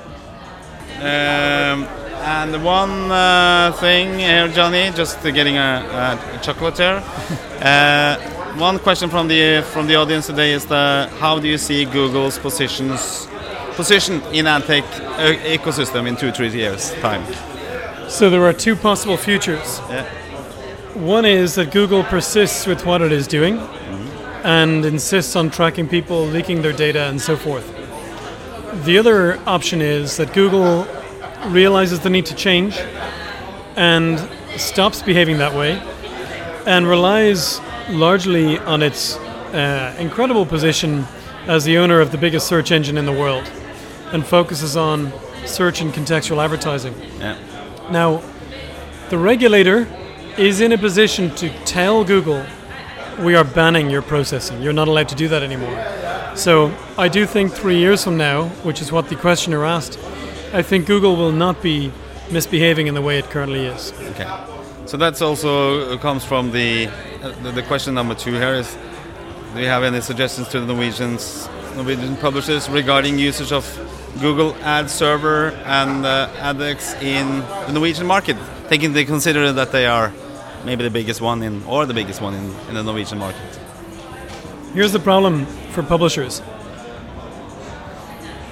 um, 1.01 2.04
and 2.25 2.65
one 2.65 3.11
uh, 3.11 3.73
thing 3.73 4.19
here, 4.19 4.49
Johnny, 4.49 4.91
just 4.93 5.23
getting 5.23 5.59
a, 5.59 6.19
a 6.35 6.39
chocolate 6.43 6.79
here. 6.79 7.03
uh, 7.61 8.17
one 8.57 8.79
question 8.79 9.11
from 9.11 9.29
the 9.29 9.63
from 9.73 9.87
the 9.87 9.97
audience 9.97 10.27
today 10.27 10.53
is 10.53 10.65
the 10.65 11.11
how 11.21 11.39
do 11.39 11.47
you 11.49 11.59
see 11.59 11.85
Google's 11.85 12.39
positions 12.39 13.29
position 13.77 14.23
in 14.33 14.47
ad 14.47 14.65
tech 14.65 14.85
uh, 14.85 15.35
ecosystem 15.45 16.09
in 16.09 16.17
two 16.17 16.33
three 16.33 16.49
years 16.49 16.95
time? 17.03 17.23
So 18.09 18.31
there 18.31 18.43
are 18.45 18.55
two 18.55 18.75
possible 18.75 19.19
futures. 19.19 19.81
Yeah. 19.91 20.09
One 20.95 21.27
is 21.27 21.57
that 21.57 21.73
Google 21.73 22.05
persists 22.05 22.67
with 22.67 22.87
what 22.87 23.03
it 23.03 23.13
is 23.13 23.27
doing 23.27 23.59
and 24.45 24.85
insists 24.85 25.37
on 25.37 25.51
tracking 25.51 25.89
people, 25.89 26.25
leaking 26.25 26.63
their 26.63 26.73
data, 26.73 27.05
and 27.09 27.21
so 27.21 27.37
forth. 27.37 27.67
The 28.85 28.99
other 28.99 29.39
option 29.47 29.83
is 29.83 30.17
that 30.17 30.33
Google 30.33 30.87
realizes 31.47 32.01
the 32.01 32.11
need 32.11 32.27
to 32.27 32.35
change 32.35 32.77
and 33.77 34.19
stops 34.59 35.03
behaving 35.03 35.39
that 35.39 35.55
way 35.55 35.81
and 36.67 36.87
relies 36.87 37.61
largely 37.91 38.59
on 38.59 38.83
its 38.83 39.17
uh, 39.17 39.95
incredible 39.99 40.47
position 40.47 41.05
as 41.47 41.65
the 41.65 41.77
owner 41.77 42.01
of 42.01 42.11
the 42.11 42.19
biggest 42.19 42.47
search 42.47 42.73
engine 42.73 42.97
in 42.97 43.05
the 43.05 43.13
world 43.13 43.45
and 44.13 44.27
focuses 44.27 44.77
on 44.77 45.13
search 45.45 45.81
and 45.81 45.93
contextual 45.93 46.43
advertising. 46.43 46.95
Yeah. 47.19 47.39
Now, 47.91 48.23
the 49.11 49.19
regulator 49.19 49.87
is 50.39 50.61
in 50.61 50.73
a 50.73 50.79
position 50.79 51.35
to 51.37 51.51
tell 51.65 52.05
Google, 52.05 52.45
we 53.21 53.35
are 53.35 53.45
banning 53.45 53.91
your 53.91 54.03
processing. 54.03 54.63
You're 54.63 54.73
not 54.73 54.89
allowed 54.89 55.09
to 55.11 55.15
do 55.15 55.29
that 55.29 55.43
anymore. 55.43 55.85
So 56.37 56.75
I 56.99 57.09
do 57.09 57.27
think 57.27 57.53
three 57.53 57.79
years 57.79 58.03
from 58.03 58.17
now, 58.17 58.49
which 58.65 58.81
is 58.81 58.91
what 58.91 59.09
the 59.09 59.17
questioner 59.17 59.65
asked, 59.65 59.99
I 60.55 60.63
think 60.63 60.87
Google 60.87 61.17
will 61.17 61.33
not 61.33 61.61
be 61.63 61.91
misbehaving 62.31 62.87
in 62.87 62.95
the 62.95 63.03
way 63.03 63.19
it 63.19 63.25
currently 63.25 63.67
is. 63.67 63.93
Okay. 64.11 64.31
So 64.87 64.97
that's 64.97 65.21
also 65.21 65.99
comes 65.99 66.25
from 66.25 66.53
the, 66.53 66.87
uh, 66.87 67.33
the 67.43 67.51
the 67.51 67.63
question 67.65 67.93
number 67.95 68.15
two 68.15 68.35
here 68.35 68.55
is 68.55 68.79
do 69.55 69.61
you 69.61 69.67
have 69.67 69.83
any 69.83 70.01
suggestions 70.01 70.47
to 70.51 70.61
the 70.61 70.67
Norwegians 70.67 71.49
Norwegian 71.75 72.17
publishers 72.19 72.69
regarding 72.69 73.19
usage 73.19 73.51
of 73.51 73.65
Google 74.21 74.55
Ad 74.63 74.89
Server 74.89 75.51
and 75.67 76.07
uh, 76.07 76.29
AdX 76.39 77.03
in 77.03 77.41
the 77.67 77.73
Norwegian 77.73 78.07
market, 78.07 78.37
taking 78.69 78.91
into 78.91 79.05
consider 79.05 79.53
that 79.53 79.73
they 79.73 79.87
are 79.87 80.13
maybe 80.65 80.85
the 80.85 80.91
biggest 80.91 81.21
one 81.21 81.43
in 81.43 81.65
or 81.65 81.85
the 81.85 81.95
biggest 81.95 82.21
one 82.21 82.33
in, 82.33 82.45
in 82.69 82.75
the 82.75 82.83
Norwegian 82.85 83.19
market. 83.19 83.59
Here's 84.73 84.93
the 84.93 85.01
problem 85.01 85.47
for 85.73 85.83
publishers 85.83 86.43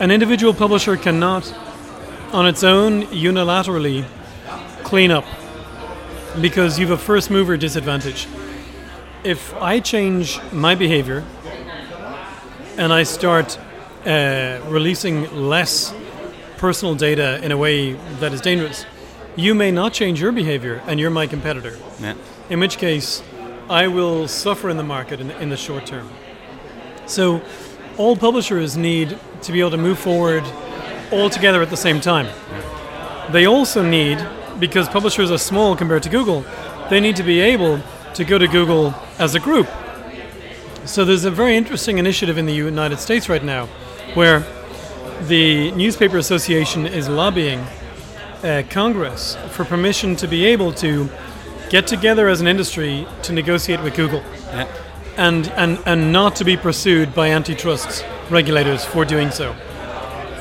an 0.01 0.11
individual 0.11 0.53
publisher 0.53 0.97
cannot, 0.97 1.45
on 2.33 2.47
its 2.47 2.65
own, 2.65 3.03
unilaterally 3.07 4.05
clean 4.83 5.11
up 5.11 5.25
because 6.41 6.79
you 6.79 6.87
have 6.87 6.99
a 6.99 7.03
first 7.03 7.31
mover 7.31 7.57
disadvantage. 7.57 8.27
If 9.23 9.55
I 9.55 9.81
change 9.81 10.41
my 10.53 10.75
behavior 10.75 11.25
and 12.77 12.93
I 12.93 13.03
start 13.03 13.59
uh, 14.07 14.61
releasing 14.67 15.31
less 15.49 15.95
personal 16.57 16.95
data 16.95 17.43
in 17.45 17.53
a 17.53 17.57
way 17.57 17.93
that 18.21 18.33
is 18.33 18.41
dangerous, 18.41 18.87
you 19.37 19.55
may 19.55 19.71
not 19.71 19.93
change 19.93 20.21
your 20.21 20.33
behavior 20.33 20.83
and 20.87 20.99
you're 20.99 21.11
my 21.11 21.27
competitor 21.27 21.77
Yeah. 22.01 22.15
in 22.49 22.61
which 22.61 22.79
case 22.79 23.23
I 23.69 23.89
will 23.89 24.27
suffer 24.27 24.69
in 24.71 24.77
the 24.77 24.83
market 24.83 25.21
in, 25.21 25.31
in 25.33 25.51
the 25.51 25.57
short 25.57 25.87
term. 25.87 26.11
So, 27.07 27.43
all 27.99 28.17
publishers 28.17 28.77
need 28.77 29.19
to 29.43 29.53
be 29.53 29.61
able 29.61 29.71
to 29.73 29.77
move 29.77 29.99
forward 29.99 30.45
all 31.13 31.31
together 31.31 31.63
at 31.63 31.71
the 31.71 31.77
same 31.77 32.01
time. 32.01 32.27
They 33.33 33.47
also 33.47 33.83
need, 33.83 34.25
because 34.59 34.89
publishers 34.89 35.31
are 35.31 35.39
small 35.39 35.77
compared 35.77 36.03
to 36.05 36.09
Google, 36.09 36.45
they 36.91 37.01
need 37.01 37.17
to 37.17 37.23
be 37.23 37.41
able 37.41 37.81
to 38.15 38.25
go 38.25 38.39
to 38.39 38.49
Google 38.49 38.95
as 39.19 39.35
a 39.35 39.41
group. 39.41 39.69
So, 40.85 41.05
there's 41.05 41.25
a 41.25 41.31
very 41.31 41.57
interesting 41.57 41.99
initiative 41.99 42.37
in 42.39 42.47
the 42.47 42.53
United 42.53 42.99
States 42.99 43.29
right 43.29 43.45
now 43.45 43.67
where 44.15 44.45
the 45.23 45.71
Newspaper 45.73 46.19
Association 46.19 46.87
is 46.87 47.09
lobbying 47.09 47.61
uh, 48.43 48.65
Congress 48.69 49.37
for 49.51 49.65
permission 49.65 50.17
to 50.17 50.27
be 50.27 50.45
able 50.45 50.73
to 50.73 51.09
get 51.71 51.87
together 51.87 52.29
as 52.29 52.41
an 52.41 52.49
industry 52.49 53.07
to 53.23 53.33
negotiate 53.33 53.81
with 53.83 53.95
Google 53.95 54.23
Yeah. 54.47 54.67
and, 55.17 55.47
and, 55.51 55.79
and 55.87 56.13
not 56.13 56.35
to 56.37 56.45
be 56.45 56.57
pursued 56.57 57.15
by 57.15 57.29
antitrust 57.31 58.05
regulators 58.29 58.85
for 58.85 59.05
doing 59.05 59.31
so. 59.31 59.55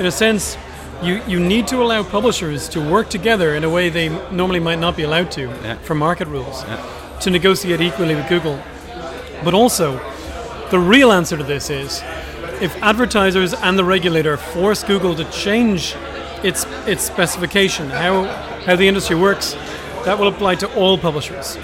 In 0.02 0.08
a 0.08 0.12
sense, 0.12 0.58
you, 1.04 1.22
you 1.28 1.40
need 1.40 1.68
to 1.68 1.84
allow 1.84 2.02
publishers 2.02 2.68
to 2.70 2.82
work 2.82 3.12
together 3.12 3.54
in 3.54 3.64
a 3.64 3.70
way 3.70 3.90
they 3.90 4.10
normally 4.32 4.60
might 4.60 4.80
not 4.80 4.98
be 4.98 5.04
allowed 5.04 5.30
to 5.34 5.42
Yeah. 5.42 5.76
for 5.84 5.94
market 5.94 6.28
rules 6.28 6.64
Yeah. 6.64 6.78
to 7.20 7.30
negotiate 7.30 7.82
equally 7.82 8.16
with 8.16 8.28
Google. 8.28 8.60
But 9.44 9.54
also, 9.54 10.02
the 10.72 10.80
real 10.80 11.12
answer 11.12 11.38
to 11.38 11.44
this 11.44 11.70
is 11.70 12.02
if 12.60 12.76
advertisers 12.82 13.54
and 13.54 13.78
the 13.78 13.84
regulator 13.84 14.38
force 14.38 14.82
Google 14.84 15.14
to 15.14 15.24
change 15.26 15.94
its, 16.42 16.66
its 16.88 17.04
specification, 17.04 17.92
how, 17.92 18.24
how 18.66 18.76
the 18.76 18.88
industry 18.88 19.16
works, 19.16 19.56
that 20.06 20.18
will 20.18 20.30
apply 20.30 20.56
to 20.56 20.68
all 20.74 20.98
publishers. 20.98 21.60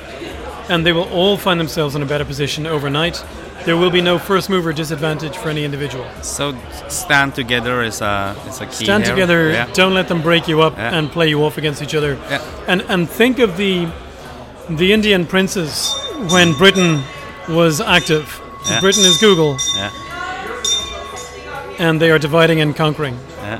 And 0.70 0.86
they 0.86 0.94
will 0.94 1.10
all 1.10 1.38
find 1.38 1.60
themselves 1.60 1.96
in 1.96 2.04
a 2.04 2.06
better 2.06 2.26
position 2.26 2.68
overnight. 2.68 3.24
There 3.68 3.76
will 3.76 3.90
be 3.92 4.00
no 4.02 4.18
first 4.18 4.50
mover 4.50 4.72
disadvantage 4.72 5.36
for 5.36 5.50
any 5.50 5.66
individual. 5.66 6.06
So 6.22 6.56
stand 6.88 7.36
together 7.36 7.84
is 7.84 8.00
a 8.00 8.34
is 8.48 8.62
a 8.62 8.66
key. 8.66 8.86
Stand 8.86 9.04
here. 9.04 9.14
together, 9.14 9.50
Yeah. 9.52 9.68
don't 9.74 9.94
let 9.94 10.08
them 10.08 10.22
break 10.22 10.48
you 10.48 10.62
up 10.62 10.78
Yeah. 10.78 10.96
and 10.98 11.12
play 11.12 11.28
you 11.28 11.44
off 11.44 11.58
against 11.58 11.82
each 11.82 11.94
other. 11.94 12.18
Yeah. 12.30 12.40
And 12.72 12.82
and 12.88 13.10
think 13.10 13.40
of 13.40 13.58
the 13.58 13.88
the 14.70 14.94
Indian 14.94 15.26
princes 15.26 15.94
when 16.30 16.54
Britain 16.54 17.04
was 17.50 17.82
active. 17.82 18.26
Yeah. 18.70 18.80
Britain 18.80 19.04
is 19.04 19.18
Google, 19.18 19.58
Yeah. 19.76 19.92
and 21.80 22.00
they 22.02 22.10
are 22.10 22.20
dividing 22.20 22.62
and 22.62 22.74
conquering. 22.74 23.18
Yeah. 23.44 23.60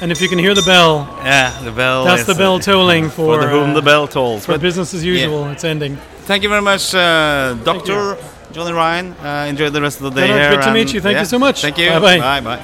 And 0.00 0.12
if 0.12 0.20
you 0.20 0.28
can 0.28 0.38
hear 0.38 0.54
the 0.54 0.62
bell, 0.74 1.08
Yeah. 1.24 1.50
The 1.64 1.72
bell. 1.72 2.04
that's 2.04 2.26
the 2.26 2.34
bell 2.34 2.54
uh, 2.56 2.60
tolling 2.60 3.10
for, 3.10 3.34
for 3.34 3.40
the 3.42 3.48
whom 3.48 3.70
uh, 3.70 3.74
the 3.74 3.82
bell 3.82 4.06
tolls. 4.06 4.44
for 4.44 4.52
But 4.52 4.60
business 4.60 4.94
as 4.94 5.02
usual. 5.04 5.48
It's 5.50 5.64
ending. 5.64 5.98
thank 6.28 6.42
you 6.44 6.48
very 6.48 6.62
much, 6.62 6.94
uh, 6.94 7.54
Doctor 7.64 8.16
Johnny 8.52 8.72
Ryan. 8.72 9.12
Uh, 9.12 9.46
enjoy 9.48 9.70
the 9.70 9.80
rest 9.80 10.00
of 10.00 10.04
the 10.14 10.20
day 10.20 10.26
here. 10.26 10.50
good 10.50 10.62
to 10.62 10.72
meet 10.72 10.92
you. 10.92 11.00
Thank 11.00 11.18
you 11.18 11.24
so 11.24 11.38
much. 11.38 11.60
Thank 11.62 11.78
you. 11.78 11.88
Bye-bye. 11.88 12.18
Bye 12.18 12.40
bye. 12.40 12.60